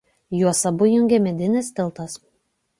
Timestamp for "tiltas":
1.81-2.21